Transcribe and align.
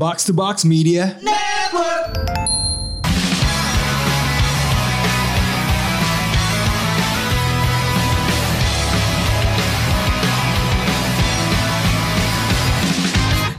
Box 0.00 0.24
to 0.24 0.32
Box 0.32 0.64
Media. 0.64 1.12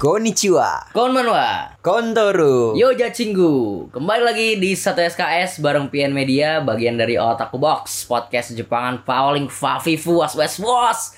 Konnichiwa. 0.02 0.90
Konbanwa. 0.98 1.78
Kontoru. 1.86 2.74
Yo 2.74 2.90
Jacinggu. 2.98 3.94
Kembali 3.94 4.26
lagi 4.26 4.58
di 4.58 4.74
satu 4.74 5.06
SKS 5.06 5.62
bareng 5.62 5.94
PN 5.94 6.10
Media 6.10 6.58
Bagian 6.58 6.98
dari 6.98 7.22
Otaku 7.22 7.62
Box 7.62 8.10
Podcast 8.10 8.58
Jepangan 8.58 9.06
paling 9.06 9.46
fafifu 9.46 10.26
was 10.26 10.34
was 10.34 10.58
was 10.58 11.14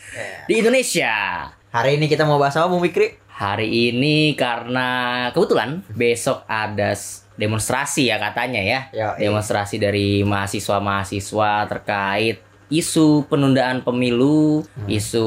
Di 0.51 0.59
Indonesia. 0.59 1.47
Hari 1.71 1.95
ini 1.95 2.11
kita 2.11 2.27
mau 2.27 2.35
bahas 2.35 2.59
apa 2.59 2.67
Bung 2.67 2.83
Fikri? 2.83 3.22
Hari 3.33 3.65
ini 3.89 4.37
karena 4.37 4.87
kebetulan 5.33 5.81
besok 5.89 6.45
ada 6.45 6.93
demonstrasi 7.33 8.07
ya 8.07 8.21
katanya 8.21 8.61
ya 8.61 8.79
Yoi. 8.93 9.25
Demonstrasi 9.25 9.81
dari 9.81 10.21
mahasiswa-mahasiswa 10.21 11.65
terkait 11.65 12.37
isu 12.69 13.29
penundaan 13.29 13.85
pemilu, 13.85 14.65
isu 14.89 15.25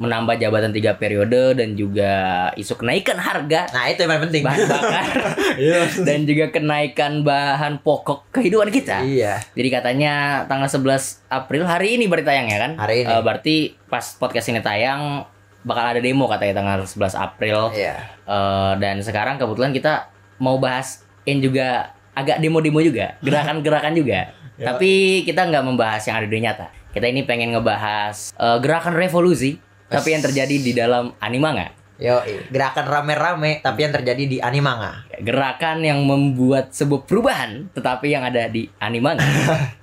menambah 0.00 0.40
jabatan 0.40 0.72
tiga 0.72 0.96
periode 0.96 1.52
dan 1.52 1.76
juga 1.76 2.12
isu 2.56 2.72
kenaikan 2.72 3.20
harga 3.20 3.68
Nah 3.68 3.84
itu 3.88 4.00
yang 4.00 4.10
paling 4.10 4.24
penting 4.28 4.42
bahan 4.44 4.60
bakar 4.64 5.04
Iya. 5.60 5.80
dan 6.00 6.18
juga 6.24 6.48
kenaikan 6.48 7.20
bahan 7.20 7.84
pokok 7.84 8.32
kehidupan 8.32 8.72
kita. 8.72 9.04
Iya 9.04 9.44
Jadi 9.52 9.68
katanya 9.68 10.44
tanggal 10.48 10.68
11 10.68 11.20
April 11.28 11.68
hari 11.68 12.00
ini 12.00 12.08
berarti 12.08 12.28
tayang 12.32 12.48
ya 12.48 12.58
kan? 12.60 12.72
Hari 12.76 13.04
ini. 13.04 13.12
Eh, 13.12 13.22
berarti 13.24 13.56
pas 13.84 14.16
podcast 14.16 14.48
ini 14.48 14.64
tayang 14.64 15.28
bakal 15.66 15.96
ada 15.96 16.00
demo 16.00 16.24
katanya 16.30 16.60
tanggal 16.64 16.78
11 16.84 17.16
April. 17.16 17.58
Iya 17.76 18.20
Eh, 18.30 18.72
dan 18.78 19.02
sekarang 19.02 19.42
kebetulan 19.42 19.74
kita 19.74 20.06
mau 20.38 20.62
bahas 20.62 21.02
yang 21.26 21.42
juga 21.42 21.90
agak 22.14 22.38
demo-demo 22.38 22.78
juga, 22.78 23.18
gerakan-gerakan 23.26 23.98
juga. 23.98 24.30
Ya. 24.54 24.70
Tapi 24.70 25.24
kita 25.26 25.50
nggak 25.50 25.64
membahas 25.66 26.02
yang 26.06 26.16
ada 26.22 26.28
di 26.30 26.38
nyata. 26.38 26.68
Kita 26.94 27.06
ini 27.10 27.26
pengen 27.26 27.50
ngebahas 27.58 28.30
eh, 28.30 28.58
gerakan 28.62 28.94
revolusi, 28.94 29.58
tapi 29.90 30.14
yang 30.14 30.22
terjadi 30.22 30.56
di 30.62 30.72
dalam 30.72 31.10
animanga. 31.18 31.74
Yo 32.00 32.16
Gerakan 32.48 32.88
rame-rame 32.88 33.60
Tapi 33.60 33.84
yang 33.84 33.92
terjadi 33.92 34.24
di 34.24 34.40
Animanga 34.40 35.04
gerakan 35.20 35.84
yang 35.84 36.00
membuat 36.08 36.72
sebuah 36.72 37.04
perubahan 37.04 37.68
tetapi 37.76 38.08
yang 38.08 38.24
ada 38.24 38.48
di 38.48 38.72
animanga. 38.80 39.20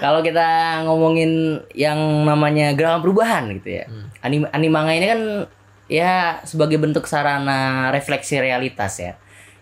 Kalau 0.00 0.20
kita 0.20 0.48
ngomongin 0.82 1.30
yang 1.70 1.96
namanya 2.24 2.72
gerakan 2.72 3.00
perubahan 3.00 3.44
gitu 3.54 3.68
ya. 3.70 3.84
Anim 4.20 4.48
animanga 4.50 4.92
ini 4.92 5.06
kan 5.06 5.20
ya 5.86 6.14
sebagai 6.42 6.76
bentuk 6.76 7.04
sarana 7.04 7.88
refleksi 7.90 8.36
realitas 8.36 8.96
ya. 8.96 9.12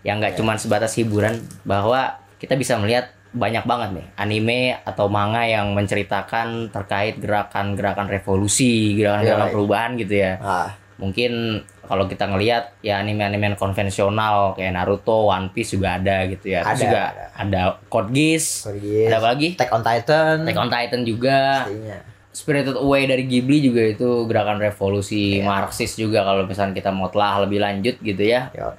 Yang 0.01 0.15
nggak 0.17 0.33
cuma 0.39 0.55
sebatas 0.55 0.95
hiburan 0.95 1.37
bahwa 1.61 2.15
kita 2.39 2.55
bisa 2.55 2.79
melihat 2.79 3.11
banyak 3.29 3.61
banget 3.61 3.89
nih 3.93 4.07
anime 4.17 4.61
atau 4.81 5.05
manga 5.05 5.45
yang 5.45 5.77
menceritakan 5.77 6.73
terkait 6.73 7.21
gerakan-gerakan 7.21 8.09
revolusi, 8.09 8.97
gerakan-gerakan 8.97 9.45
Iya. 9.45 9.53
perubahan 9.53 9.91
gitu 9.95 10.13
ya 10.17 10.33
ah, 10.41 10.67
mungkin 10.99 11.63
kalau 11.81 12.05
kita 12.05 12.27
ngelihat 12.27 12.77
ya 12.83 12.99
anime-anime 12.99 13.55
konvensional 13.55 14.53
kayak 14.53 14.77
Naruto, 14.77 15.25
One 15.25 15.49
Piece 15.49 15.73
juga 15.73 15.97
ada 15.97 16.27
gitu 16.27 16.53
ya. 16.53 16.61
Terus 16.61 16.75
Ada, 16.75 16.83
juga 16.83 17.01
ada. 17.09 17.23
ada, 17.33 17.61
Code 17.87 18.11
Geass, 18.11 18.67
Pergi 18.67 19.07
ada 19.07 19.17
apa 19.17 19.27
lagi? 19.31 19.47
Attack 19.55 19.71
on 19.71 19.81
Titan 19.81 20.35
Attack 20.43 20.59
on 20.59 20.69
Titan 20.69 21.01
juga. 21.01 21.37
Pastinya. 21.65 21.97
Spirited 22.29 22.77
Away 22.77 23.09
dari 23.09 23.25
Ghibli 23.25 23.57
juga 23.59 23.81
itu 23.81 24.29
gerakan 24.29 24.61
revolusi 24.61 25.41
Iya. 25.41 25.49
Marxis 25.49 25.97
juga 25.97 26.21
kalau 26.21 26.45
misalnya 26.45 26.77
kita 26.77 26.93
mau 26.93 27.09
telah 27.09 27.41
lebih 27.41 27.57
lanjut 27.57 27.97
gitu 27.97 28.21
ya. 28.21 28.53
Eh, 28.53 28.69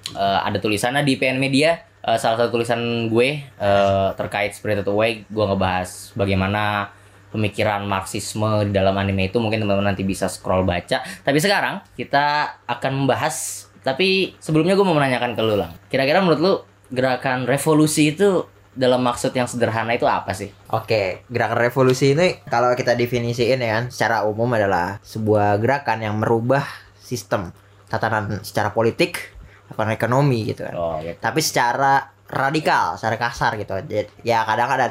ada 0.47 0.57
tulisannya 0.57 1.03
di 1.03 1.19
PN 1.19 1.43
Media 1.43 1.75
eh, 2.01 2.15
salah 2.15 2.39
satu 2.39 2.55
tulisan 2.55 2.79
gue 3.11 3.29
eh, 3.43 4.09
terkait 4.15 4.55
Spirited 4.55 4.87
Away 4.87 5.27
gue 5.27 5.45
ngebahas 5.45 6.15
bagaimana 6.15 6.95
pemikiran 7.31 7.87
Marxisme 7.87 8.69
di 8.69 8.73
dalam 8.75 8.95
anime 8.99 9.31
itu 9.31 9.39
mungkin 9.39 9.63
teman-teman 9.63 9.95
nanti 9.95 10.03
bisa 10.03 10.27
scroll 10.27 10.67
baca 10.67 11.03
tapi 11.23 11.39
sekarang 11.39 11.81
kita 11.95 12.59
akan 12.67 12.93
membahas 13.07 13.67
tapi 13.81 14.37
sebelumnya 14.43 14.77
gue 14.77 14.85
mau 14.85 14.95
menanyakan 14.95 15.33
ke 15.33 15.43
lu 15.43 15.57
lang 15.57 15.73
kira-kira 15.89 16.21
menurut 16.21 16.41
lu 16.43 16.55
gerakan 16.91 17.47
revolusi 17.47 18.13
itu 18.13 18.45
dalam 18.71 19.03
maksud 19.03 19.35
yang 19.35 19.51
sederhana 19.51 19.99
itu 19.99 20.07
apa 20.07 20.31
sih 20.31 20.51
Oke, 20.71 21.27
gerakan 21.27 21.59
revolusi 21.59 22.15
ini 22.15 22.39
kalau 22.47 22.71
kita 22.79 22.95
definisiin 22.95 23.59
ya 23.59 23.83
kan 23.83 23.85
secara 23.91 24.23
umum 24.23 24.47
adalah 24.55 25.03
sebuah 25.03 25.59
gerakan 25.59 26.07
yang 26.07 26.15
merubah 26.23 26.63
sistem 26.99 27.51
tatanan 27.91 28.43
secara 28.47 28.71
politik 28.71 29.35
ekonomi 29.75 30.51
gitu 30.51 30.67
kan. 30.67 30.75
oh 30.75 30.97
gitu. 31.03 31.19
Tapi 31.19 31.41
secara 31.43 32.11
radikal, 32.31 32.95
secara 32.95 33.19
kasar 33.19 33.55
gitu. 33.57 33.75
Ya 34.23 34.43
kadang 34.43 34.71
ada 34.71 34.87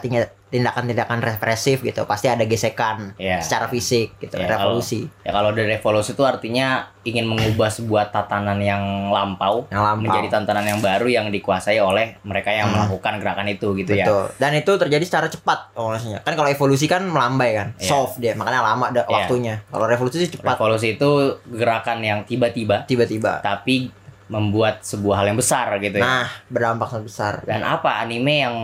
tindakan-tindakan 0.50 1.22
represif 1.22 1.80
gitu, 1.80 2.04
pasti 2.04 2.26
ada 2.26 2.42
gesekan 2.42 3.14
Iya. 3.16 3.38
secara 3.38 3.70
fisik 3.70 4.18
gitu, 4.18 4.34
Ya, 4.34 4.50
kalau- 4.50 4.74
revolusi. 4.74 5.06
ya 5.22 5.30
kalau 5.30 5.54
dari 5.54 5.70
revolusi 5.70 6.12
itu 6.12 6.26
artinya 6.26 6.90
ingin 7.00 7.24
mengubah 7.24 7.70
sebuah 7.70 8.10
tatanan 8.10 8.58
yang 8.58 8.82
lampau 9.08 9.70
Yang 9.70 9.84
lampau. 9.84 10.04
menjadi 10.04 10.28
tatanan 10.32 10.66
yang 10.68 10.82
baru 10.82 11.06
yang 11.06 11.30
dikuasai 11.30 11.78
oleh 11.78 12.18
mereka 12.24 12.50
yang 12.50 12.66
Hmm. 12.68 12.82
melakukan 12.82 13.22
gerakan 13.22 13.48
itu 13.48 13.78
gitu 13.78 13.94
ya 13.94 14.04
Betul. 14.04 14.26
Dan 14.36 14.52
itu 14.56 14.72
terjadi 14.76 15.06
secara 15.06 15.28
cepat 15.30 15.60
maksudnya. 15.72 16.20
Kan 16.20 16.34
kalau 16.34 16.50
evolusi 16.50 16.86
kan 16.86 17.06
melambai 17.06 17.54
kan, 17.54 17.68
Iya. 17.78 17.86
soft 17.88 18.18
dia, 18.18 18.34
makanya 18.34 18.66
lama 18.66 18.90
ada 18.90 19.06
Iya. 19.06 19.14
waktunya. 19.22 19.56
Kalau 19.64 19.86
revolusi 19.86 20.18
sih 20.20 20.34
cepat, 20.34 20.58
Revolusi 20.58 20.98
itu 20.98 21.10
gerakan 21.48 22.02
yang 22.02 22.26
tiba-tiba 22.26 22.84
tiba-tiba. 22.84 23.38
tapi 23.40 23.94
membuat 24.30 24.86
sebuah 24.86 25.20
hal 25.20 25.34
yang 25.34 25.40
besar 25.42 25.74
gitu 25.82 25.98
ya. 25.98 26.06
Nah, 26.06 26.28
berdampak 26.48 26.88
sangat 26.88 27.06
besar. 27.06 27.34
Dan 27.44 27.66
apa 27.66 27.98
anime 27.98 28.46
yang 28.46 28.56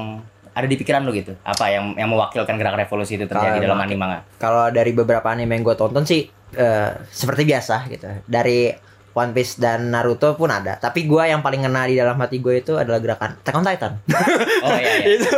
ada 0.53 0.66
di 0.66 0.78
pikiran 0.78 1.03
lu 1.03 1.12
gitu? 1.12 1.34
Apa 1.42 1.68
yang 1.68 1.98
yang 1.98 2.08
mewakilkan 2.08 2.56
gerakan 2.56 2.80
revolusi 2.80 3.18
itu 3.18 3.26
terjadi 3.26 3.59
Kalau 3.59 3.66
dalam 3.66 3.80
anime? 3.81 4.24
kalau 4.38 4.70
dari 4.70 4.94
beberapa 4.94 5.26
anime 5.28 5.52
yang 5.52 5.66
gue 5.66 5.76
tonton 5.76 6.06
sih 6.06 6.30
eh, 6.53 6.92
seperti 7.09 7.44
biasa 7.44 7.90
gitu 7.90 8.08
dari 8.24 8.72
One 9.12 9.31
Piece 9.31 9.56
dan 9.56 9.92
Naruto 9.92 10.36
pun 10.36 10.52
ada 10.52 10.76
tapi 10.76 11.08
gue 11.08 11.24
yang 11.24 11.40
paling 11.40 11.64
ngena 11.64 11.88
di 11.88 11.96
dalam 11.96 12.20
hati 12.20 12.44
gue 12.44 12.59
itu 12.59 12.76
adalah 12.76 13.00
gerakan 13.00 13.40
Attack 13.40 13.56
on 13.56 13.64
Titan 13.64 13.94
Oh 14.68 14.76
iya 14.76 14.92
iya. 15.00 15.16
itu 15.16 15.32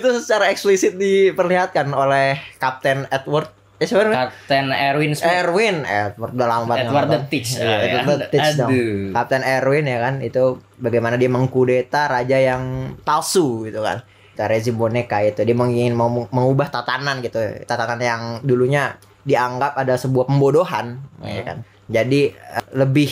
itu 0.00 0.08
secara 0.20 0.48
eksplisit 0.48 0.96
diperlihatkan 0.96 1.92
oleh 1.92 2.40
Kapten 2.56 3.04
Edward 3.12 3.52
eh 3.78 3.86
sebenarnya 3.86 4.28
Kapten 4.28 4.66
Erwin 4.68 5.12
Smith. 5.14 5.30
Erwin 5.30 5.76
Edward 5.82 6.32
udah 6.34 6.48
lama 6.48 6.64
banget 6.66 6.84
Edward 6.84 7.08
the. 7.08 7.18
Teach. 7.28 7.50
Iya, 7.54 7.62
Ah, 7.64 7.78
Edward 7.80 8.06
ya. 8.10 8.18
the 8.18 8.28
Teach 8.28 8.50
dong. 8.56 8.70
Kapten 9.14 9.42
Erwin 9.42 9.84
ya 9.84 9.98
kan 10.00 10.14
itu 10.18 10.42
bagaimana 10.76 11.14
dia 11.14 11.26
mengkudeta 11.28 12.06
raja 12.06 12.36
yang 12.36 12.62
palsu 13.00 13.62
gitu 13.64 13.80
kan 13.80 14.02
rezim 14.40 14.74
boneka 14.74 15.18
itu 15.20 15.42
dia 15.42 15.50
ingin 15.50 15.94
mau 15.94 16.06
mengubah 16.06 16.70
tatanan 16.70 17.18
gitu 17.18 17.42
tatanan 17.64 17.98
yang 17.98 18.22
dulunya 18.40 18.94
dianggap 19.22 19.74
ada 19.74 19.94
sebuah 19.94 20.26
pembodohan 20.26 21.02
ya 21.18 21.42
Hmm. 21.42 21.42
kan 21.42 21.58
jadi 21.86 22.20
eh, 22.30 22.64
lebih 22.72 23.10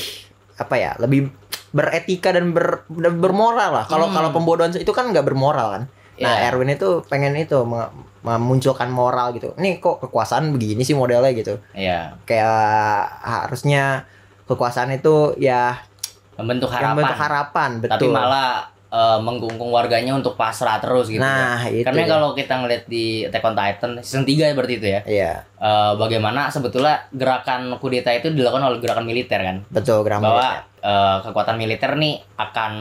apa 0.54 0.74
ya 0.74 0.94
lebih 0.96 1.34
beretika 1.68 2.30
dan 2.30 2.54
ber, 2.54 2.86
bermoral 2.88 3.74
lah 3.74 3.84
kalau 3.84 4.06
Hmm. 4.06 4.14
kalau 4.14 4.30
pembodohan 4.30 4.70
itu 4.72 4.88
kan 4.90 5.10
nggak 5.10 5.26
bermoral 5.26 5.68
kan 5.74 5.82
nah 6.18 6.32
Iya. 6.34 6.48
Erwin 6.48 6.70
itu 6.70 7.04
pengen 7.04 7.34
itu 7.34 7.60
me- 7.62 7.90
memunculkan 8.22 8.88
moral 8.88 9.30
gitu 9.30 9.52
nih 9.54 9.76
kok 9.76 10.00
kekuasaan 10.00 10.48
begini 10.48 10.80
sih 10.80 10.92
modelnya 10.92 11.30
gitu 11.30 11.60
Iya. 11.72 12.16
kayak 12.24 12.56
harusnya 13.20 14.08
kekuasaan 14.44 14.92
itu 14.92 15.36
ya 15.36 15.76
Membentuk 16.34 16.68
harapan. 16.68 16.96
bentuk 16.96 17.18
harapan 17.18 17.70
betul 17.78 17.92
Tapi 17.92 18.06
malah 18.10 18.68
eh, 18.88 19.18
menggungkung 19.18 19.68
warganya 19.68 20.12
untuk 20.12 20.34
pasrah 20.34 20.78
terus 20.78 21.08
gitu. 21.08 21.18
nah 21.18 21.58
ya. 21.64 21.82
itu 21.82 21.86
Karena 21.86 22.02
ya. 22.04 22.08
kalau 22.08 22.28
kita 22.32 22.54
ngeliat 22.56 22.84
di 22.86 23.24
Attack 23.24 23.44
on 23.44 23.54
Titan 23.54 23.90
season 24.00 24.24
3 24.24 24.54
berarti 24.54 24.74
itu 24.76 24.86
ya. 24.86 25.00
iya 25.04 25.32
eh, 25.42 25.92
bagaimana 25.94 26.48
sebetulnya 26.48 27.06
gerakan 27.10 27.76
kudeta 27.76 28.10
itu 28.10 28.30
dilakukan 28.30 28.62
oleh 28.62 28.78
gerakan 28.78 29.04
militer 29.04 29.40
kan 29.40 29.56
betul 29.68 30.00
geram 30.02 30.22
bahwa 30.22 30.62
eh, 30.80 31.16
kekuatan 31.22 31.56
militer 31.56 31.92
nih 31.94 32.14
akan 32.36 32.72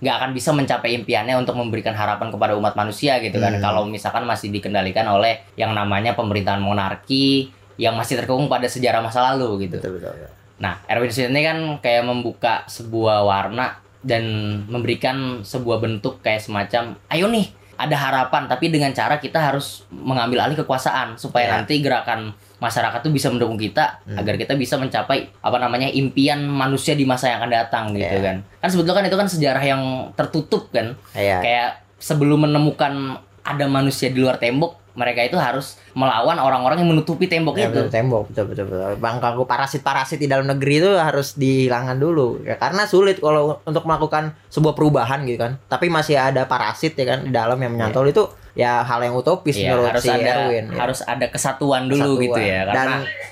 nggak 0.00 0.14
akan 0.16 0.30
bisa 0.32 0.50
mencapai 0.50 0.96
impiannya 0.96 1.36
untuk 1.36 1.54
memberikan 1.54 1.92
harapan 1.92 2.28
kepada 2.28 2.56
umat 2.56 2.72
manusia 2.74 3.20
gitu 3.20 3.36
kan 3.36 3.50
Hmm. 3.50 3.62
kalau 3.62 3.82
misalkan 3.84 4.24
masih 4.24 4.48
dikendalikan 4.48 5.04
oleh 5.06 5.42
yang 5.54 5.74
namanya 5.74 6.14
pemerintahan 6.14 6.62
monarki 6.62 7.50
yang 7.76 7.96
masih 7.96 8.20
terkungkung 8.20 8.46
pada 8.46 8.64
sejarah 8.64 9.00
masa 9.00 9.24
lalu 9.32 9.64
gitu. 9.64 9.80
betul 9.80 9.96
betul, 9.96 10.12
betul. 10.12 10.30
Nah, 10.60 10.76
Erwin 10.84 11.08
Smith 11.08 11.32
ini 11.32 11.40
kan 11.40 11.56
kayak 11.80 12.04
membuka 12.04 12.68
sebuah 12.68 13.24
warna 13.24 13.80
dan 14.02 14.22
memberikan 14.66 15.16
sebuah 15.40 15.78
bentuk 15.78 16.20
kayak 16.20 16.40
semacam 16.40 16.96
ayo 17.06 17.26
nih 17.26 17.46
ada 17.76 17.96
harapan 17.96 18.44
tapi 18.44 18.68
dengan 18.68 18.92
cara 18.92 19.16
kita 19.16 19.40
harus 19.40 19.88
mengambil 19.90 20.40
alih 20.42 20.52
kekuasaan 20.54 21.16
supaya 21.16 21.48
Ya. 21.48 21.52
nanti 21.56 21.80
gerakan 21.80 22.32
masyarakat 22.56 23.00
tuh 23.00 23.08
bisa 23.08 23.28
mendukung 23.28 23.56
kita 23.56 24.04
Hmm. 24.04 24.20
agar 24.20 24.36
kita 24.36 24.52
bisa 24.52 24.76
mencapai 24.76 25.32
apa 25.34 25.56
namanya 25.56 25.88
impian 25.88 26.44
manusia 26.44 26.92
di 26.92 27.04
masa 27.04 27.28
yang 27.28 27.40
akan 27.40 27.48
datang 27.50 27.84
gitu 27.92 28.04
Ya. 28.10 28.20
kan. 28.22 28.36
Kan 28.60 28.68
sebetulnya 28.68 29.00
kan 29.00 29.06
itu 29.06 29.16
kan 29.16 29.28
sejarah 29.28 29.64
yang 29.64 29.82
tertutup 30.12 30.68
kan. 30.68 30.92
iya 31.12 31.40
Kayak 31.40 31.68
sebelum 31.96 32.44
menemukan 32.44 33.16
ada 33.40 33.64
manusia 33.64 34.08
di 34.08 34.20
luar 34.20 34.36
tembok 34.36 34.76
mereka 34.92 35.20
itu 35.20 35.34
harus 35.34 35.78
melawan 35.92 36.36
orang-orang 36.36 36.78
yang 36.78 36.90
menutupi 36.90 37.24
tembok 37.24 37.54
Ya, 37.54 37.66
itu. 37.66 37.76
betul, 37.76 37.88
tembok 37.88 38.22
betul 38.28 38.44
betul 38.46 38.64
betul. 38.66 38.94
Bang 38.96 39.18
kalau 39.18 39.44
parasit-parasit 39.44 40.16
di 40.16 40.26
dalam 40.26 40.44
negeri 40.44 40.78
itu 40.78 40.90
harus 40.92 41.34
dihilangkan 41.34 41.96
dulu 41.96 42.42
ya 42.42 42.54
karena 42.54 42.84
sulit 42.84 43.18
kalau 43.18 43.58
untuk 43.62 43.84
melakukan 43.84 44.32
sebuah 44.46 44.72
perubahan 44.72 45.22
gitu 45.24 45.38
kan. 45.40 45.58
Tapi 45.62 45.86
masih 45.86 46.14
ada 46.14 46.44
parasit 46.44 46.94
ya 46.94 47.06
kan 47.06 47.22
di 47.22 47.30
dalam 47.30 47.56
yang 47.56 47.70
menyantol 47.70 48.06
itu 48.06 48.24
ya 48.50 48.82
hal 48.82 48.98
yang 48.98 49.14
utopis 49.14 49.54
Iya, 49.54 49.72
menurut 49.72 49.94
harus 49.94 50.02
si 50.02 50.10
ada 50.10 50.32
Erwin. 50.42 50.64
ya. 50.66 50.76
harus 50.76 51.00
ada 51.00 51.26
kesatuan 51.26 51.86
dulu 51.86 52.18
Kesatuan. 52.18 52.24
gitu 52.26 52.40
ya 52.42 52.60
karena 52.66 52.74
Dan 52.74 52.88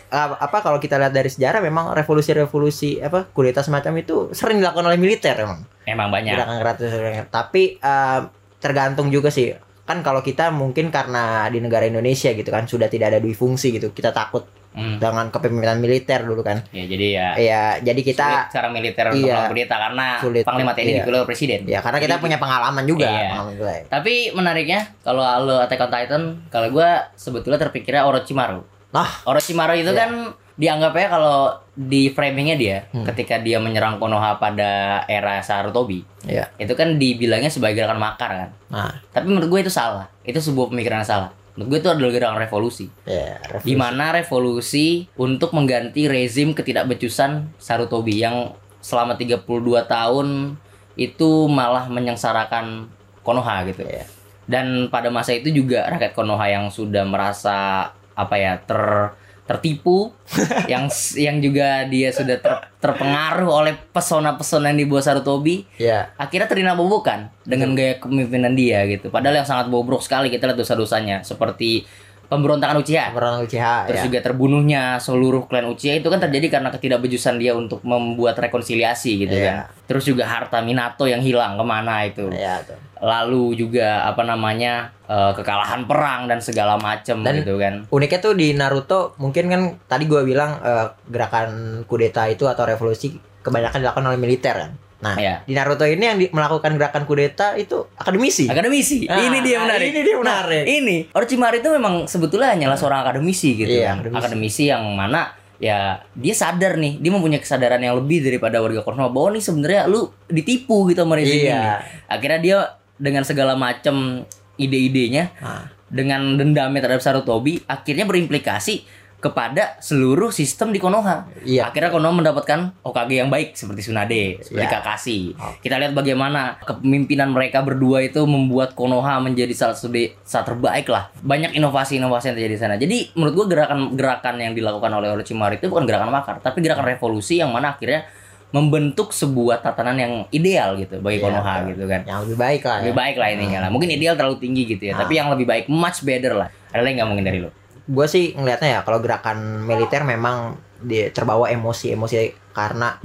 uh, 0.08 0.28
apa 0.38 0.58
kalau 0.60 0.78
kita 0.78 0.94
lihat 0.94 1.10
dari 1.10 1.26
sejarah 1.26 1.58
memang 1.58 1.90
revolusi-revolusi 1.92 3.02
apa 3.02 3.26
kudeta 3.26 3.60
semacam 3.60 3.98
itu 3.98 4.30
sering 4.30 4.58
dilakukan 4.58 4.84
oleh 4.84 4.94
militer 4.94 5.34
memang. 5.34 5.66
emang 5.84 6.08
banyak. 6.08 6.32
Gerakan 6.32 6.56
gratis 6.60 6.86
tapi 7.28 7.76
uh, 7.78 8.30
tergantung 8.58 9.08
juga 9.08 9.28
sih. 9.28 9.54
Kan 9.88 10.04
kalau 10.04 10.20
kita 10.20 10.52
mungkin 10.52 10.92
karena 10.92 11.48
di 11.48 11.58
negara 11.58 11.88
Indonesia 11.88 12.28
gitu 12.30 12.46
kan 12.46 12.68
sudah 12.68 12.86
tidak 12.86 13.08
ada 13.08 13.18
dui 13.18 13.32
fungsi 13.32 13.72
gitu. 13.72 13.90
Kita 13.90 14.12
takut 14.12 14.44
Hmm. 14.68 15.00
dengan 15.00 15.32
kepemimpinan 15.32 15.80
militer 15.80 16.22
dulu 16.22 16.44
kan. 16.44 16.60
Ya 16.70 16.84
jadi 16.84 17.06
ya 17.10 17.28
Iya, 17.34 17.62
jadi 17.82 17.98
sulit 17.98 18.14
kita 18.14 18.28
secara 18.46 18.68
militer 18.68 19.04
untuk 19.08 19.16
Iya. 19.18 19.32
melakukan 19.32 19.50
kudeta 19.50 19.76
karena 19.80 20.06
Sulit. 20.20 20.44
panglima 20.44 20.72
TNI 20.76 20.84
Iya. 20.84 20.96
dipilih 21.02 21.20
presiden. 21.24 21.60
ya 21.64 21.80
karena 21.80 21.98
kita 21.98 22.14
Jadi- 22.14 22.22
punya 22.22 22.38
pengalaman 22.38 22.84
juga, 22.84 23.08
Iya. 23.08 23.26
pengalaman 23.26 23.54
juga. 23.56 23.72
Tapi 23.88 24.14
menariknya 24.30 24.80
kalau 25.00 25.24
lo 25.42 25.56
Attack 25.58 25.82
on 25.82 25.90
Titan, 25.90 26.22
kalau 26.46 26.68
gua 26.70 27.10
sebetulnya 27.16 27.58
terpikirnya 27.58 28.04
Orochimaru. 28.04 28.60
Ah. 28.92 29.10
Orochimaru 29.24 29.72
itu 29.74 29.90
Iya. 29.90 29.98
kan 29.98 30.10
dianggapnya 30.58 31.06
kalau 31.08 31.38
di 31.72 32.10
framingnya 32.10 32.58
dia 32.58 32.78
Hmm. 32.90 33.06
ketika 33.06 33.38
dia 33.38 33.56
menyerang 33.56 33.96
Konoha 33.96 34.36
pada 34.36 35.02
era 35.06 35.38
Sarutobi 35.38 36.02
Iya. 36.26 36.50
itu 36.58 36.74
kan 36.74 36.98
dibilangnya 36.98 37.46
sebagai 37.46 37.78
gerakan 37.78 38.02
makar 38.02 38.30
kan. 38.36 38.50
Nah, 38.68 38.92
Tapi 39.08 39.24
menurut 39.24 39.46
gue 39.48 39.60
itu 39.62 39.70
salah. 39.70 40.10
Itu 40.20 40.38
sebuah 40.38 40.68
pemikiran 40.68 41.00
yang 41.00 41.08
salah. 41.08 41.30
Menurut 41.54 41.68
gue 41.72 41.78
itu 41.80 41.88
adalah 41.88 42.10
gerakan 42.10 42.38
revolusi. 42.38 42.86
ya 43.04 43.38
revolusi. 43.40 43.64
Di 43.64 43.74
mana 43.74 44.04
revolusi 44.12 44.86
untuk 45.14 45.54
mengganti 45.54 46.06
rezim 46.06 46.50
ketidakbecusan 46.52 47.54
Sarutobi 47.56 48.18
yang 48.18 48.50
selama 48.78 49.14
32 49.14 49.46
tahun 49.84 50.58
itu 50.94 51.30
malah 51.46 51.86
menyengsarakan 51.86 52.90
Konoha 53.22 53.62
gitu. 53.64 53.82
Iya. 53.82 54.06
Dan 54.42 54.88
pada 54.88 55.06
masa 55.08 55.30
itu 55.32 55.52
juga 55.52 55.86
rakyat 55.86 56.12
Konoha 56.12 56.46
yang 56.46 56.66
sudah 56.68 57.04
merasa 57.04 57.90
apa 58.12 58.34
ya 58.34 58.58
ter 58.58 59.14
tertipu 59.48 60.12
yang 60.72 60.92
yang 61.16 61.40
juga 61.40 61.88
dia 61.88 62.12
sudah 62.12 62.36
ter- 62.36 62.62
terpengaruh 62.84 63.48
oleh 63.48 63.74
pesona-pesona 63.90 64.70
yang 64.70 64.84
dibawa 64.84 65.00
Sarutobi 65.00 65.64
Ya, 65.80 66.12
akhirnya 66.20 66.46
terina 66.46 66.76
bobokan 66.76 67.32
dengan 67.48 67.72
gaya 67.72 67.96
kepemimpinan 67.96 68.52
dia 68.52 68.84
gitu. 68.84 69.08
Padahal 69.08 69.40
yang 69.40 69.48
sangat 69.48 69.72
bobrok 69.72 70.04
sekali 70.04 70.28
kita 70.28 70.52
lihat 70.52 70.60
dosa-dosanya. 70.60 71.24
Seperti 71.24 71.88
pemberontakan 72.28 72.76
Uchiha. 72.78 73.10
pemeran 73.10 73.40
UCH 73.40 73.88
Terus 73.88 74.00
ya. 74.00 74.06
juga 74.06 74.18
terbunuhnya 74.20 74.82
seluruh 74.96 75.44
klan 75.44 75.64
Uchiha 75.66 75.96
itu 75.96 76.06
kan 76.06 76.20
terjadi 76.20 76.46
karena 76.50 76.68
ketidakbejusan 76.68 77.36
dia 77.36 77.52
untuk 77.52 77.80
membuat 77.80 78.36
rekonsiliasi 78.36 79.24
gitu 79.24 79.32
Iya. 79.32 79.44
kan. 79.44 79.56
Terus 79.84 80.04
juga 80.04 80.24
harta 80.24 80.60
Minato 80.60 81.04
yang 81.04 81.18
hilang 81.18 81.56
ke 81.56 81.64
mana 81.64 82.04
itu. 82.04 82.28
Ya, 82.28 82.60
tuh. 82.60 82.76
Lalu 82.98 83.56
juga 83.56 84.04
apa 84.04 84.22
namanya 84.22 84.92
eh, 85.04 85.32
kekalahan 85.32 85.84
perang 85.84 86.28
dan 86.28 86.36
segala 86.38 86.76
macem 86.76 87.24
Dan- 87.24 87.40
gitu 87.40 87.56
kan. 87.56 87.88
Uniknya 87.88 88.20
tuh 88.20 88.34
di 88.34 88.52
Naruto 88.52 89.16
mungkin 89.16 89.48
kan 89.48 89.60
tadi 89.86 90.04
gua 90.04 90.20
bilang 90.20 90.60
eh, 90.60 90.86
gerakan 91.08 91.48
kudeta 91.84 92.26
itu 92.26 92.44
atau 92.44 92.62
revolusi 92.62 93.16
kebanyakan 93.40 93.80
dilakukan 93.80 94.04
oleh 94.06 94.20
militer 94.20 94.54
kan. 94.58 94.72
Nah, 94.98 95.14
Ya. 95.14 95.46
di 95.46 95.54
Naruto 95.54 95.82
ini 95.82 96.02
yang 96.02 96.18
di- 96.18 96.26
melakukan 96.28 96.74
gerakan 96.74 97.06
kudeta 97.06 97.54
itu 97.54 97.86
akademisi. 97.94 98.50
Akademisi. 98.50 99.06
Ah, 99.06 99.22
ini 99.22 99.38
dia 99.40 99.56
nah, 99.56 99.70
menarik. 99.70 99.88
ini 99.88 100.00
dia 100.02 100.16
menarik. 100.16 100.64
Nah, 100.66 100.74
ini 100.74 100.96
Orochimaru 101.08 101.56
itu 101.56 101.70
memang 101.70 101.94
sebetulnya 102.04 102.50
hanyalah 102.50 102.74
seorang 102.74 103.00
akademisi 103.00 103.54
gitu 103.54 103.70
Iya, 103.70 103.94
kan. 103.94 104.02
akademisi. 104.02 104.18
Akademisi. 104.18 104.62
yang 104.66 104.82
mana 104.92 105.30
ya 105.56 105.78
dia 106.12 106.34
sadar 106.34 106.74
nih, 106.76 106.98
dia 106.98 107.10
mempunyai 107.10 107.38
kesadaran 107.38 107.78
yang 107.78 107.94
lebih 107.94 108.22
daripada 108.22 108.58
warga 108.58 108.82
Konoha 108.82 109.06
bahwa 109.06 109.34
nih 109.34 109.42
sebenarnya 109.42 109.82
lu 109.86 110.00
ditipu 110.26 110.86
gitu 110.86 110.98
sama 111.00 111.14
rezim 111.14 111.34
ini. 111.36 111.46
Iya. 111.46 111.78
Akhirnya 112.06 112.38
dia 112.38 112.58
dengan 112.94 113.22
segala 113.22 113.54
macam 113.54 114.26
ide-idenya 114.56 115.30
Nah, 115.38 115.70
dengan 115.86 116.34
dendamnya 116.34 116.80
terhadap 116.80 117.00
Sarutobi 117.00 117.62
akhirnya 117.64 118.02
berimplikasi 118.02 118.82
kepada 119.18 119.74
seluruh 119.78 120.30
sistem 120.30 120.70
di 120.70 120.78
Konoha. 120.78 121.26
iya. 121.42 121.66
Akhirnya 121.66 121.90
Konoha 121.90 122.14
mendapatkan 122.14 122.70
Okage 122.80 123.18
yang 123.18 123.26
baik 123.26 123.50
seperti 123.52 123.82
Tsunade, 123.82 124.38
seperti 124.40 124.62
Ya. 124.62 124.70
Kakashi. 124.70 125.18
Oh. 125.34 125.50
Kita 125.58 125.74
lihat 125.74 125.90
bagaimana 125.90 126.54
kepemimpinan 126.62 127.26
mereka 127.28 127.60
berdua 127.60 127.98
itu 128.00 128.22
membuat 128.22 128.72
Konoha 128.72 129.18
menjadi 129.18 129.50
salah 129.50 129.74
satu 129.74 129.90
desa 129.90 130.42
terbaik 130.42 130.86
lah. 130.86 131.10
Banyak 131.18 131.50
inovasi-inovasi 131.52 132.30
yang 132.30 132.36
terjadi 132.36 132.54
di 132.54 132.60
sana. 132.60 132.74
Jadi 132.76 133.10
menurut 133.12 133.34
gua 133.34 133.46
gerakan-gerakan 133.48 134.34
yang 134.38 134.52
dilakukan 134.52 134.90
oleh 134.92 135.10
Orochimaru 135.10 135.56
itu 135.56 135.66
bukan 135.66 135.82
gerakan 135.82 136.08
makar, 136.08 136.38
tapi 136.38 136.62
gerakan 136.62 136.86
revolusi 136.86 137.36
yang 137.36 137.50
mana 137.50 137.74
akhirnya 137.74 138.06
membentuk 138.48 139.10
sebuah 139.10 139.60
tatanan 139.60 139.92
yang 139.94 140.12
ideal 140.30 140.72
gitu 140.74 141.02
bagi 141.02 141.18
Iya, 141.18 141.24
Konoha 141.26 141.54
betul. 141.58 141.68
gitu 141.68 141.84
kan. 141.84 142.00
Yang 142.02 142.18
lebih 142.24 142.36
baik 142.38 142.62
lah. 142.62 142.76
Lebih 142.80 142.88
ya. 142.88 142.96
baik 142.96 143.16
lah 143.18 143.28
ininya 143.28 143.58
lah. 143.60 143.68
Mungkin 143.68 143.90
ideal 143.90 144.14
terlalu 144.14 144.36
tinggi 144.38 144.62
gitu 144.64 144.82
ya, 144.84 144.94
Ah. 144.94 145.04
tapi 145.04 145.12
yang 145.14 145.28
lebih 145.28 145.44
baik 145.44 145.66
much 145.66 146.00
better 146.00 146.32
lah. 146.32 146.48
Ada 146.70 146.80
lagi 146.80 146.94
nggak 146.96 147.08
mungkin 147.10 147.26
dari 147.26 147.40
lo? 147.42 147.50
Gue 147.88 148.04
sih 148.04 148.32
ngelihatnya 148.32 148.68
ya 148.70 148.80
kalau 148.82 149.00
gerakan 149.00 149.64
militer 149.64 150.04
memang 150.04 150.54
dia 150.78 151.08
terbawa 151.08 151.48
emosi-emosi 151.48 152.16
karena 152.52 153.00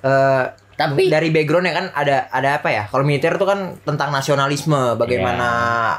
eh 0.00 0.46
Tapi 0.72 1.12
dari 1.12 1.28
backgroundnya 1.28 1.74
kan 1.74 1.86
ada 1.92 2.24
ada 2.30 2.56
apa 2.56 2.72
ya? 2.72 2.88
Kalau 2.88 3.04
militer 3.04 3.36
tuh 3.36 3.44
kan 3.44 3.76
tentang 3.82 4.08
nasionalisme 4.08 4.96
bagaimana 4.96 5.44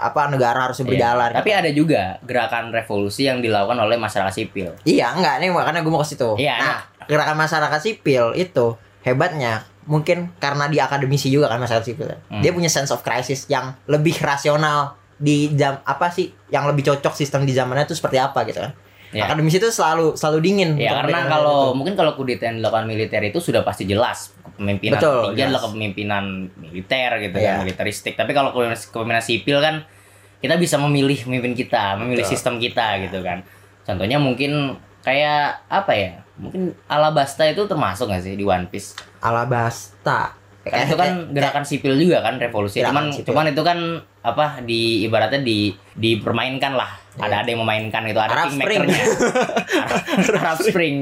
apa 0.02 0.26
negara 0.26 0.66
harus 0.66 0.82
Iya. 0.82 0.88
berjalan 0.88 1.30
Tapi 1.36 1.52
ada 1.54 1.70
juga 1.70 2.18
gerakan 2.22 2.74
revolusi 2.74 3.30
yang 3.30 3.46
dilakukan 3.46 3.78
oleh 3.78 3.94
masyarakat 3.96 4.34
sipil. 4.34 4.74
iya 4.82 5.14
enggak 5.14 5.38
nih 5.38 5.54
makanya 5.54 5.86
gue 5.86 5.92
mau 5.92 6.02
ke 6.02 6.10
situ. 6.10 6.34
Iya, 6.34 6.56
nah 6.58 6.80
gerakan 7.06 7.38
masyarakat 7.38 7.78
sipil 7.80 8.34
itu 8.34 8.74
hebatnya 9.02 9.62
mungkin 9.84 10.34
karena 10.38 10.66
di 10.66 10.78
akademisi 10.78 11.30
juga 11.30 11.46
kan 11.48 11.58
masyarakat 11.60 11.86
sipil 11.86 12.10
Hmm. 12.28 12.42
dia 12.42 12.50
punya 12.50 12.66
sense 12.68 12.90
of 12.90 13.02
crisis 13.02 13.46
yang 13.48 13.78
lebih 13.86 14.18
rasional 14.20 14.98
di 15.22 15.54
jam 15.54 15.78
apa 15.82 16.10
sih 16.10 16.34
yang 16.50 16.66
lebih 16.66 16.82
cocok 16.84 17.14
sistem 17.14 17.46
di 17.46 17.54
zamannya 17.54 17.86
itu 17.86 17.94
seperti 17.94 18.18
apa 18.18 18.42
gitu 18.44 18.60
kan 18.60 18.74
Ya. 19.12 19.28
akademisi 19.28 19.60
itu 19.60 19.68
selalu 19.68 20.16
selalu 20.16 20.40
dingin 20.40 20.80
Ya 20.80 20.96
karena 20.96 21.28
kalau 21.28 21.76
itu. 21.76 21.84
mungkin 21.84 22.00
kalau 22.00 22.16
kudeta 22.16 22.48
yang 22.48 22.64
dilakukan 22.64 22.88
militer 22.88 23.20
itu 23.20 23.44
sudah 23.44 23.60
pasti 23.60 23.84
jelas 23.84 24.32
kepemimpinan 24.40 24.96
Betul, 24.96 25.36
tinggi 25.36 25.42
adalah 25.44 25.62
kepemimpinan 25.68 26.24
militer 26.56 27.10
gitu 27.20 27.36
Iya. 27.36 27.44
kan 27.44 27.68
militeristik. 27.68 28.16
Tapi 28.16 28.32
kalau 28.32 28.56
kepemimpinan, 28.56 29.20
sipil 29.20 29.60
kan 29.60 29.84
kita 30.40 30.56
bisa 30.56 30.80
memilih 30.80 31.20
pemimpin 31.28 31.52
kita, 31.52 32.00
memilih 32.00 32.24
Betul. 32.24 32.32
sistem 32.32 32.56
kita 32.56 33.04
gitu 33.04 33.20
kan. 33.20 33.44
Contohnya 33.84 34.16
mungkin 34.16 34.80
kayak 35.04 35.60
apa 35.68 35.92
ya? 35.92 36.12
Mungkin 36.40 36.72
Alabasta 36.88 37.44
itu 37.44 37.68
termasuk 37.68 38.08
nggak 38.08 38.24
sih 38.24 38.40
di 38.40 38.48
One 38.48 38.72
Piece? 38.72 38.96
Alabasta 39.20 40.40
Kan 40.62 40.86
itu 40.86 40.94
kan 40.94 41.12
gerakan 41.36 41.64
sipil 41.64 41.94
juga 41.96 42.22
kan 42.22 42.38
revolusi. 42.38 42.80
Gerakan 42.80 42.94
Cuman 42.94 43.06
sipil. 43.12 43.28
cuman 43.28 43.46
itu 43.48 43.62
kan 43.62 43.78
apa 44.22 44.46
di 44.62 44.82
ibaratnya 45.02 45.40
di 45.40 45.74
dipermainkan 45.96 46.74
lah. 46.74 46.92
Iya. 47.12 47.28
Ada 47.28 47.36
ada 47.42 47.50
yang 47.50 47.62
memainkan 47.62 48.02
itu, 48.06 48.16
ada 48.16 48.32
Arab 48.32 48.50
Spring. 48.50 48.80
kingmakernya. 48.88 49.04
Arab 50.38 50.58
Spring. 50.60 50.98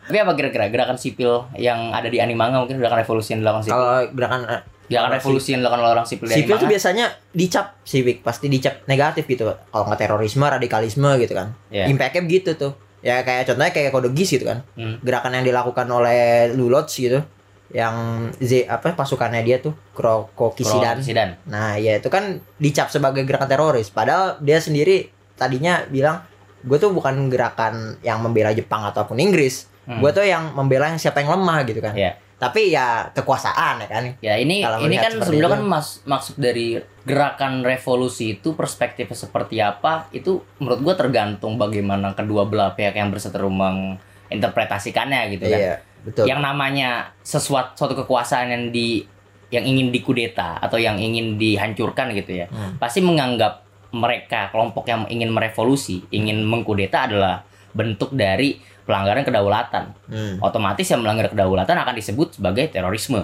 Tapi 0.00 0.18
apa 0.18 0.32
kira-kira 0.32 0.64
gerakan 0.68 0.96
sipil 0.96 1.32
yang 1.54 1.90
ada 1.90 2.06
di 2.06 2.18
Animanga 2.18 2.58
mungkin 2.58 2.76
gerakan 2.76 2.98
revolusi 2.98 3.32
yang 3.32 3.40
dilakukan 3.40 3.62
sipil? 3.64 3.74
kalau 3.74 3.88
gerakan 4.10 4.40
eh, 4.48 4.62
Gerakan 4.84 5.10
revolusi 5.12 5.48
yang 5.50 5.60
dilakukan 5.60 5.80
oleh 5.80 5.92
orang 5.92 6.04
sipil 6.04 6.26
di 6.26 6.34
sipil 6.34 6.56
tuh 6.56 6.66
biasanya 6.66 7.06
dicap 7.30 7.80
civic 7.82 8.20
pasti 8.20 8.46
dicap 8.46 8.84
negatif 8.84 9.24
gitu 9.24 9.48
kalau 9.64 9.84
nggak 9.86 9.96
terorisme 9.98 10.44
radikalisme 10.44 11.08
gitu 11.16 11.32
kan 11.32 11.56
Iya. 11.68 11.88
impactnya 11.88 12.20
begitu 12.20 12.52
tuh 12.54 12.72
ya 13.00 13.20
kayak 13.20 13.44
contohnya 13.46 13.70
kayak 13.70 13.90
kode 13.90 14.12
gis 14.12 14.28
gitu 14.30 14.44
kan 14.44 14.60
Hmm. 14.74 15.00
gerakan 15.00 15.32
yang 15.32 15.46
dilakukan 15.46 15.88
oleh 15.88 16.52
Lulots 16.52 16.92
gitu 16.94 17.24
yang 17.70 17.94
Z 18.36 18.66
apa 18.66 18.92
pasukannya 18.92 19.40
dia 19.40 19.56
tuh 19.58 19.72
Kroko 19.90 20.52
Kisidan 20.52 21.00
Kisidan. 21.00 21.40
nah 21.44 21.74
ya 21.74 21.96
itu 21.96 22.06
kan 22.06 22.44
dicap 22.56 22.88
sebagai 22.88 23.24
gerakan 23.24 23.48
teroris 23.48 23.88
padahal 23.88 24.36
dia 24.38 24.58
sendiri 24.58 25.08
tadinya 25.34 25.82
bilang 25.84 26.22
gue 26.60 26.76
tuh 26.76 26.90
bukan 26.90 27.28
gerakan 27.28 27.96
yang 28.00 28.20
membela 28.20 28.50
Jepang 28.50 28.84
ataupun 28.84 29.16
Inggris 29.16 29.70
Hmm. 29.84 30.00
gue 30.00 30.10
tuh 30.10 30.24
yang 30.24 30.56
membela 30.56 30.88
yang 30.88 30.96
siapa 30.96 31.20
yang 31.20 31.36
lemah 31.36 31.60
gitu 31.64 31.76
kan 31.78 31.92
Iya. 31.92 32.16
tapi 32.40 32.72
ya 32.72 33.12
kekuasaan 33.12 33.84
ya 33.84 33.88
kan 33.90 34.04
Ya 34.16 34.40
ini 34.40 34.64
Kalau 34.64 34.80
ini 34.80 34.96
kan 34.96 35.12
sebenarnya 35.12 35.60
kan 35.60 35.62
mas, 35.62 36.00
maksud 36.04 36.40
dari 36.40 36.80
gerakan 37.04 37.60
revolusi 37.60 38.32
itu 38.34 38.56
perspektifnya 38.56 39.12
seperti 39.12 39.60
apa 39.60 40.08
itu 40.08 40.40
menurut 40.56 40.80
gua 40.80 40.94
tergantung 40.96 41.60
bagaimana 41.60 42.16
kedua 42.16 42.48
belah 42.48 42.72
pihak 42.72 42.96
yang 42.96 43.12
berseteru 43.12 43.52
menginterpretasikannya 43.52 45.36
gitu 45.36 45.44
kan. 45.46 45.60
iya 45.60 45.74
betul 46.04 46.24
Yang 46.28 46.40
namanya 46.40 46.90
sesuatu 47.20 47.74
suatu 47.74 47.96
kekuasaan 47.96 48.46
yang 48.48 48.64
di 48.68 49.02
yang 49.48 49.62
ingin 49.62 49.88
dikudeta 49.88 50.58
atau 50.58 50.76
yang 50.76 50.98
ingin 50.98 51.38
dihancurkan 51.38 52.10
gitu 52.12 52.42
ya. 52.42 52.46
Hmm. 52.50 52.74
Pasti 52.76 52.98
menganggap 52.98 53.62
mereka 53.94 54.50
kelompok 54.50 54.84
yang 54.84 55.06
ingin 55.06 55.30
merevolusi, 55.30 56.02
ingin 56.10 56.42
mengkudeta 56.42 57.06
adalah 57.06 57.46
bentuk 57.70 58.10
dari 58.10 58.58
pelanggaran 58.82 59.22
kedaulatan. 59.22 59.84
Hmm. 60.10 60.34
Otomatis 60.42 60.84
yang 60.84 61.00
melanggar 61.00 61.30
kedaulatan 61.30 61.76
akan 61.78 61.94
disebut 61.94 62.36
sebagai 62.36 62.68
terorisme 62.68 63.22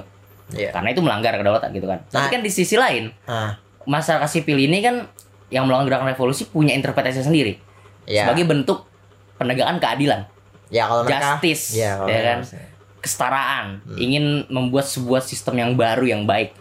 Iya. 0.51 0.71
karena 0.71 0.91
itu 0.91 1.03
melanggar 1.03 1.35
kedaulatan 1.35 1.71
gitu 1.71 1.87
kan. 1.87 1.99
Tapi 2.07 2.27
Nah. 2.27 2.33
kan 2.33 2.41
di 2.43 2.51
sisi 2.51 2.75
lain 2.75 3.11
Ah, 3.23 3.55
masyarakat 3.87 4.27
sipil 4.27 4.59
ini 4.59 4.83
kan 4.83 5.07
yang 5.51 5.67
melakukan 5.67 5.87
gerakan 5.87 6.09
revolusi 6.11 6.47
punya 6.47 6.75
interpretasi 6.75 7.23
sendiri 7.23 7.59
ya 8.07 8.27
sebagai 8.27 8.47
bentuk 8.47 8.87
penegakan 9.35 9.79
keadilan, 9.79 10.21
ya 10.69 10.87
kalau 10.87 11.03
mereka 11.03 11.39
justice, 11.39 11.75
ya, 11.75 11.99
kalau 11.99 12.07
ya 12.07 12.21
kan? 12.21 12.39
mereka- 12.43 12.70
kesetaraan, 13.01 13.81
Hmm. 13.83 13.97
ingin 13.97 14.25
membuat 14.47 14.85
sebuah 14.85 15.21
sistem 15.21 15.57
yang 15.57 15.71
baru 15.75 16.05
yang 16.05 16.23
baik. 16.25 16.53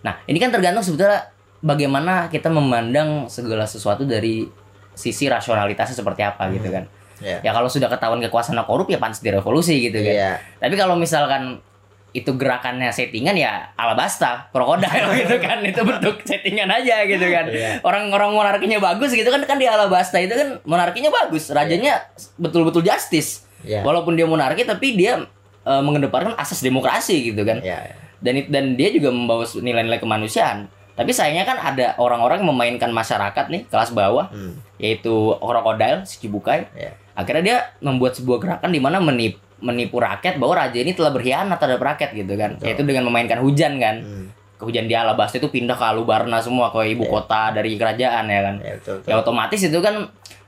Nah, 0.00 0.20
ini 0.24 0.36
kan 0.36 0.52
tergantung 0.52 0.84
sebetulnya 0.84 1.32
bagaimana 1.58 2.28
kita 2.28 2.46
memandang 2.46 3.26
segala 3.26 3.64
sesuatu 3.64 4.04
dari 4.04 4.46
sisi 4.92 5.26
rasionalitasnya 5.26 5.96
seperti 5.96 6.22
apa 6.22 6.48
gitu 6.52 6.68
kan. 6.70 6.84
ya 7.16 7.40
Ya 7.40 7.50
kalau 7.50 7.66
sudah 7.66 7.88
ketahuan 7.88 8.20
kekuasaan 8.20 8.60
korup 8.64 8.86
ya 8.86 9.00
pantas 9.00 9.20
direvolusi 9.20 9.88
gitu 9.88 9.98
kan. 9.98 10.14
Iya. 10.14 10.32
Tapi 10.60 10.76
kalau 10.76 10.96
misalkan 10.96 11.64
itu 12.12 12.32
gerakannya 12.32 12.88
settingan 12.88 13.36
ya 13.36 13.72
alabasta, 13.72 14.48
krokodil 14.52 15.04
gitu 15.20 15.36
kan. 15.36 15.60
Itu 15.60 15.84
bentuk 15.84 16.20
settingan 16.22 16.68
aja 16.68 17.04
gitu 17.04 17.26
kan. 17.28 17.48
Iya. 17.48 17.80
Orang-orang 17.80 18.32
monarkinya 18.32 18.80
bagus 18.80 19.12
gitu 19.12 19.28
kan 19.28 19.44
kan 19.44 19.56
di 19.56 19.64
alabasta 19.64 20.16
itu 20.20 20.32
kan 20.32 20.60
monarkinya 20.64 21.08
bagus, 21.08 21.48
rajanya 21.52 22.04
betul-betul 22.36 22.80
justice. 22.80 23.44
Iya. 23.64 23.80
Walaupun 23.80 24.12
dia 24.12 24.24
monarki 24.24 24.64
tapi 24.64 24.96
dia 24.96 25.24
eh, 25.66 25.82
mengedepankan 25.82 26.32
asas 26.34 26.60
demokrasi 26.60 27.26
gitu 27.26 27.42
kan. 27.42 27.58
ya 27.60 27.82
Dan 28.16 28.34
it- 28.36 28.48
dan 28.48 28.64
dia 28.72 28.88
juga 28.88 29.10
membawa 29.10 29.42
nilai-nilai 29.44 29.98
kemanusiaan. 29.98 30.66
Tapi 30.94 31.10
sayangnya 31.10 31.44
kan 31.44 31.58
ada 31.58 31.92
orang-orang 31.96 32.40
yang 32.40 32.48
memainkan 32.48 32.88
masyarakat 32.88 33.44
nih 33.46 33.66
kelas 33.66 33.92
bawah 33.92 34.30
Hmm. 34.30 34.56
yaitu 34.76 35.12
krokodil 35.36 36.00
si 36.02 36.16
Cibukai 36.18 36.64
Iya. 36.72 36.96
akhirnya 37.12 37.42
dia 37.42 37.58
membuat 37.82 38.14
sebuah 38.14 38.38
gerakan 38.38 38.70
di 38.70 38.78
mana 38.78 38.96
menip, 38.98 39.36
menipu 39.58 39.98
rakyat 39.98 40.36
bahwa 40.36 40.56
raja 40.58 40.76
ini 40.76 40.92
telah 40.92 41.08
berkhianat 41.10 41.56
terhadap 41.56 41.80
rakyat 41.82 42.10
gitu 42.14 42.32
kan 42.34 42.54
Betul. 42.54 42.64
yaitu 42.66 42.82
dengan 42.84 43.04
memainkan 43.04 43.36
hujan 43.38 43.76
kan 43.76 43.96
Hmm. 43.98 44.26
hujan 44.58 44.84
di 44.84 44.92
Alabasta 44.92 45.36
itu 45.36 45.48
pindah 45.50 45.72
ke 45.72 45.84
Alubarna 45.86 46.40
semua 46.40 46.68
ke 46.70 46.80
ibu 46.86 47.04
Iya. 47.04 47.12
kota 47.14 47.42
dari 47.52 47.70
kerajaan 47.74 48.24
ya 48.26 48.40
kan 48.42 48.54
ya 48.58 48.72
betul, 48.74 48.94
betul. 48.98 49.08
ya 49.08 49.14
otomatis 49.18 49.60
itu 49.62 49.78
kan 49.78 49.94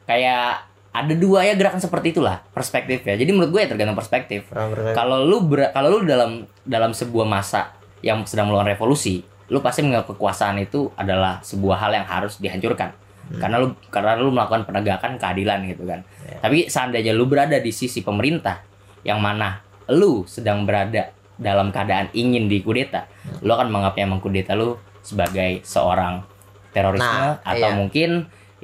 kayak 0.04 0.64
ada 0.98 1.14
dua 1.14 1.42
ya 1.42 1.54
gerakan 1.54 1.78
seperti 1.78 2.10
itulah 2.12 2.42
perspektif 2.50 3.02
ya 3.02 3.14
jadi 3.14 3.30
menurut 3.30 3.50
gue 3.50 3.60
ya 3.62 3.68
tergantung 3.68 3.94
perspektif 3.94 4.50
bertanya, 4.50 4.92
kalau 4.92 5.22
lu 5.22 5.38
kalau 5.70 5.88
lu 5.94 5.98
dalam 6.02 6.30
dalam 6.62 6.90
sebuah 6.90 7.24
masa 7.24 7.70
yang 8.00 8.22
sedang 8.24 8.48
melakukan 8.48 8.74
revolusi 8.74 9.22
lu 9.48 9.58
pasti 9.58 9.80
menganggap 9.80 10.12
kekuasaan 10.12 10.58
itu 10.58 10.90
adalah 10.94 11.40
sebuah 11.40 11.76
hal 11.78 11.90
yang 11.94 12.06
harus 12.06 12.36
dihancurkan 12.38 12.92
Hmm. 13.28 13.44
karena 13.44 13.60
lu 13.60 13.68
karena 13.92 14.16
lu 14.16 14.32
melakukan 14.32 14.64
penegakan 14.64 15.20
keadilan 15.20 15.60
gitu 15.68 15.84
kan 15.84 16.00
Ya. 16.24 16.40
tapi 16.40 16.64
seandainya 16.64 17.12
lu 17.12 17.28
berada 17.28 17.60
di 17.60 17.68
sisi 17.68 18.00
pemerintah 18.00 18.64
yang 19.04 19.20
mana 19.20 19.60
lu 19.92 20.24
sedang 20.24 20.64
berada 20.64 21.12
dalam 21.36 21.68
keadaan 21.68 22.08
ingin 22.16 22.48
dikudeta 22.48 23.04
Hmm. 23.04 23.44
lu 23.44 23.52
akan 23.52 23.68
menganggap 23.68 24.00
yang 24.00 24.16
mengkudeta 24.16 24.56
lu 24.56 24.80
sebagai 25.04 25.60
seorang 25.60 26.24
terorisme 26.72 27.04
Nah, 27.04 27.36
atau 27.44 27.68
iya. 27.68 27.76
mungkin 27.76 28.10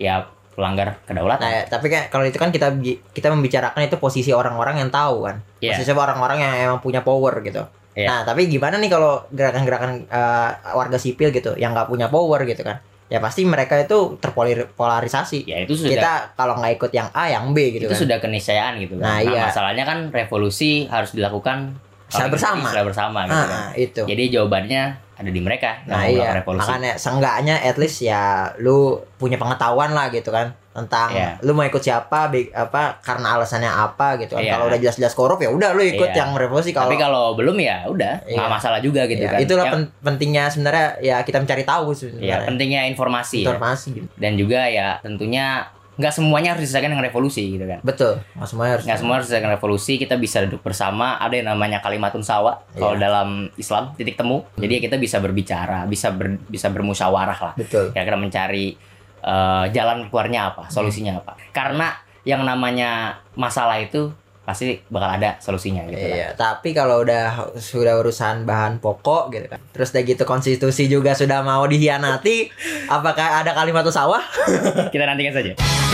ya 0.00 0.32
pelanggar 0.54 1.02
kedaulatan 1.04 1.42
Nah, 1.42 1.50
ya, 1.50 1.62
tapi 1.66 1.90
kan 1.90 2.06
kalau 2.08 2.24
itu 2.24 2.38
kan 2.38 2.54
kita 2.54 2.72
kita 3.10 3.28
membicarakan 3.34 3.84
itu 3.84 3.98
posisi 3.98 4.30
orang-orang 4.30 4.80
yang 4.80 4.90
tahu 4.90 5.26
kan. 5.26 5.42
Iya. 5.58 5.76
Posisi 5.76 5.90
orang-orang 5.90 6.38
yang 6.40 6.52
emang 6.70 6.78
punya 6.80 7.02
power 7.02 7.42
gitu. 7.42 7.66
Iya. 7.94 8.08
Nah, 8.10 8.20
tapi 8.26 8.50
gimana 8.50 8.78
nih 8.78 8.90
kalau 8.90 9.22
gerakan-gerakan 9.30 10.06
eh, 10.06 10.50
warga 10.74 10.98
sipil 10.98 11.30
gitu 11.30 11.54
yang 11.58 11.74
nggak 11.74 11.90
punya 11.90 12.06
power 12.08 12.42
gitu 12.46 12.62
kan? 12.62 12.82
Ya 13.12 13.20
pasti 13.20 13.44
mereka 13.44 13.76
itu 13.78 14.16
terpolarisasi. 14.18 15.44
ya 15.44 15.60
itu 15.60 15.76
sudah 15.76 15.92
Kita 15.92 16.12
kalau 16.34 16.56
nggak 16.58 16.72
ikut 16.80 16.90
yang 16.96 17.08
A, 17.12 17.30
yang 17.30 17.52
B 17.52 17.76
gitu 17.76 17.86
itu 17.86 17.94
kan. 17.94 18.02
sudah 18.08 18.18
keniscayaan 18.18 18.80
gitu 18.80 18.96
kan. 18.98 19.06
Nah, 19.06 19.18
iya. 19.20 19.46
masalahnya 19.50 19.84
kan 19.84 20.08
revolusi 20.10 20.88
harus 20.88 21.12
dilakukan 21.12 21.78
Secara 22.14 22.30
bersama. 22.30 22.66
secara 22.68 22.86
bersama 22.86 23.18
gitu 23.22 23.34
Ah, 23.34 23.44
kan. 23.44 23.50
ah, 23.50 23.70
itu. 23.74 24.02
Jadi 24.04 24.22
jawabannya 24.30 24.82
ada 25.14 25.30
di 25.30 25.38
mereka 25.38 25.78
Nah 25.84 26.02
iya, 26.04 26.34
revolusi. 26.34 26.66
makanya 26.66 26.92
seenggaknya 26.94 27.54
at 27.60 27.76
least 27.76 28.00
ya 28.00 28.22
lu 28.56 28.98
punya 29.14 29.34
pengetahuan 29.34 29.90
lah 29.90 30.08
gitu 30.08 30.28
kan 30.28 30.50
tentang 30.70 31.06
Iya. 31.08 31.38
lu 31.40 31.54
mau 31.54 31.62
ikut 31.62 31.78
siapa, 31.78 32.26
apa 32.50 32.82
karena 32.98 33.26
alasannya 33.32 33.68
apa 33.68 34.18
gitu 34.18 34.34
kan. 34.34 34.42
Iya. 34.42 34.52
Kalau 34.52 34.66
udah 34.66 34.78
jelas-jelas 34.80 35.14
korup 35.14 35.38
ya 35.38 35.46
udah 35.48 35.70
lu 35.70 35.82
ikut 35.84 36.10
Iya. 36.10 36.18
yang 36.18 36.34
revolusi 36.34 36.74
kalau 36.74 36.90
Tapi 36.90 36.98
kalau 36.98 37.24
belum 37.32 37.54
ya 37.56 37.86
udah 37.86 38.26
nggak 38.26 38.34
Iya. 38.40 38.50
masalah 38.50 38.78
juga 38.78 39.06
gitu 39.06 39.22
Iya, 39.22 39.30
kan. 39.30 39.38
itulah 39.38 39.64
Yang- 39.64 39.74
pen- 39.76 39.90
pentingnya 40.02 40.44
sebenarnya 40.50 40.86
ya 41.00 41.16
kita 41.20 41.38
mencari 41.38 41.62
tahu 41.62 41.86
Iya, 41.86 41.96
sebenarnya. 41.96 42.36
pentingnya 42.44 42.80
informasi 42.88 43.36
ya. 43.36 43.44
Informasi 43.46 43.86
gitu. 43.94 44.08
Dan 44.16 44.32
juga 44.34 44.66
ya 44.66 44.98
tentunya 44.98 45.62
nggak 45.94 46.10
semuanya 46.10 46.52
harus 46.52 46.66
diselesaikan 46.66 46.90
dengan 46.90 47.04
revolusi 47.04 47.54
gitu 47.54 47.64
kan. 47.64 47.78
Betul. 47.80 48.18
Nggak 48.34 48.48
semuanya 48.48 48.72
harus. 48.74 48.84
Nggak 48.84 48.98
semua 48.98 49.14
harus 49.14 49.26
diselesaikan 49.26 49.52
revolusi, 49.52 49.92
kita 49.94 50.14
bisa 50.16 50.38
duduk 50.42 50.60
bersama. 50.60 51.16
Ada 51.16 51.34
yang 51.38 51.48
namanya 51.50 51.78
kalimatun 51.78 52.20
sawa 52.20 52.58
kalau 52.72 52.94
Iya. 52.94 53.02
dalam 53.02 53.28
Islam 53.54 53.94
titik 53.94 54.14
temu. 54.14 54.42
Jadi 54.54 54.72
ya 54.74 54.80
kita 54.82 54.96
bisa 54.96 55.18
berbicara, 55.18 55.84
bisa 55.84 56.10
ber- 56.10 56.42
bisa 56.44 56.68
bermusyawarah 56.68 57.38
lah. 57.40 57.54
Betul. 57.54 57.90
kira-kira 57.90 58.16
mencari 58.16 58.74
eh, 59.20 59.64
jalan 59.72 60.08
keluarnya 60.08 60.52
apa, 60.52 60.68
solusinya 60.68 61.16
apa. 61.16 61.32
Karena 61.48 61.96
yang 62.24 62.44
namanya 62.44 63.16
masalah 63.32 63.80
itu 63.80 64.12
pasti 64.44 64.76
bakal 64.92 65.16
ada 65.16 65.40
solusinya 65.40 65.88
gitu 65.88 66.04
kan. 66.04 66.16
Iya, 66.20 66.28
tapi 66.36 66.76
kalau 66.76 67.00
udah 67.00 67.56
sudah 67.56 67.96
urusan 67.96 68.44
bahan 68.44 68.76
pokok 68.78 69.32
gitu 69.32 69.46
kan. 69.48 69.60
Terus 69.72 69.88
udah 69.96 70.02
gitu 70.04 70.22
konstitusi 70.28 70.84
juga 70.86 71.16
sudah 71.16 71.40
mau 71.40 71.64
dihianati, 71.64 72.52
apakah 72.92 73.40
ada 73.40 73.56
kalimat 73.56 73.88
sawah? 73.88 74.20
Kita 74.92 75.04
nantikan 75.08 75.32
saja. 75.32 75.93